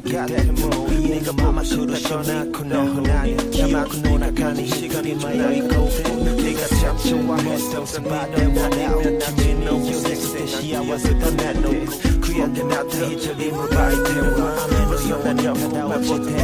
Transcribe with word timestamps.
같아 0.00 0.42
뭐 0.52 0.88
네가 0.90 1.32
맘만 1.34 1.64
그러셔놓고 1.64 2.64
너 2.64 2.84
나는 2.84 3.52
참하고 3.52 3.94
놀아가는 3.98 4.66
시간이 4.66 5.12
있고 5.12 5.88
네가 6.42 6.66
참 6.66 6.96
좋아했어 6.98 8.02
바다와 8.02 8.68
나면 8.68 9.18
나는 9.18 9.64
너 9.64 9.78
요새 9.78 10.46
시야와서 10.46 11.18
떠나놓고 11.18 12.20
귀한데 12.24 12.62
나도 12.64 13.04
이절이 13.04 13.50
물바이 13.52 13.94
태워 14.04 14.30
너여난 14.90 15.44
영원한 15.44 16.06
못해 16.06 16.38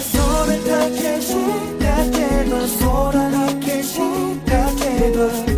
손을 0.00 0.64
닿게 0.64 1.20
시작해도 1.20 2.66
소란하게 2.66 3.82
시작해도 3.82 5.49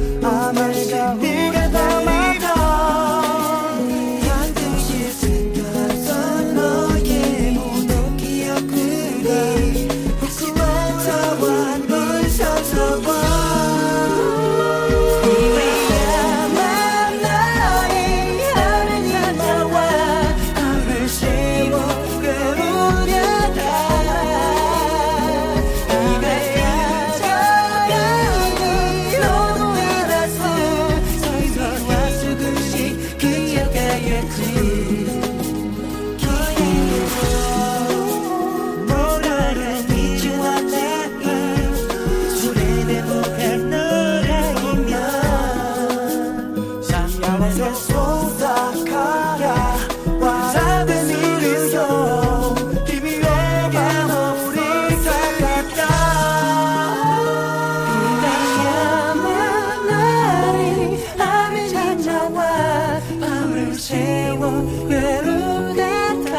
찾아와 62.42 63.01
밤을 63.20 63.75
새워 63.75 64.48
외로운 64.89 65.75
듯한 65.77 66.33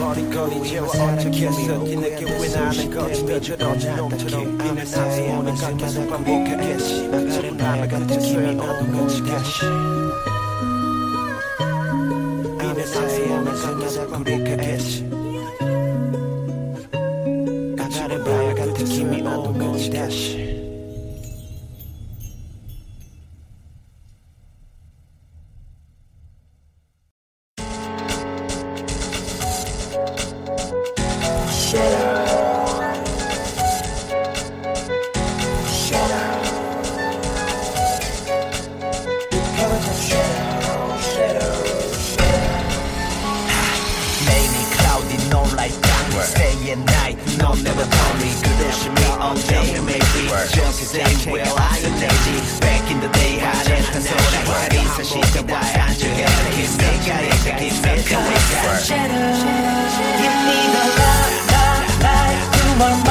머리거리 0.00 0.62
채워 0.68 0.88
어떻겠어 0.88 1.84
뒤늦게 1.84 2.24
왜 2.24 2.48
나는 2.48 2.90
거지 2.90 3.24
너처럼 3.24 3.78
놈처럼 3.96 4.58
비는 4.58 4.86
사이에 4.86 5.32
오는 5.36 5.54
건 5.54 5.76
계속 5.78 6.08
반복하겠지 6.10 7.08
나가는 7.08 7.56
밤에 7.56 7.88
같은 7.88 8.20
힘이 8.20 8.46
오는 8.60 8.92
건지 8.92 9.22
다시 9.24 9.62
사이에 13.56 13.74
오는 13.74 13.74
건 13.74 13.78
계속 13.80 14.10
반복하겠지 14.10 15.02
나가는 17.76 18.24
밤에 18.24 18.54
같은 18.54 18.86
downward 46.71 46.71
Stay 46.71 46.71
at 46.71 46.79
night, 46.79 47.17
no 47.37 47.53
never 47.53 47.85
call 47.85 48.13
me 48.17 48.31
그도심이 48.41 48.95
all 49.19 49.35
day 49.47 49.79
maybe 49.81 50.27
Just 50.49 50.79
say 50.91 51.31
well 51.31 51.55
isolated 51.57 52.61
Back 52.61 52.91
in 52.91 52.99
the 52.99 53.09
day 53.11 53.39
하랬던 53.39 54.01
소리 54.01 54.37
화리 54.47 54.85
사실과 54.95 55.61
산적에 55.61 56.25
내가 56.25 57.19
이렇게 57.21 57.69
생각했어 57.69 58.27
Give 58.87 60.37
me 60.45 60.57
the 60.73 60.83
light, 60.97 61.43
light, 61.51 61.91
light 62.03 62.39
You 62.55 62.63
are 62.63 62.77
my, 62.77 62.91
my, 63.05 63.10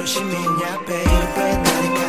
Don't 0.00 0.14
you 0.14 0.24
mean 0.24 0.58
ya, 0.60 0.78
baby? 0.86 1.04
Not 1.04 1.84
again. 1.84 1.99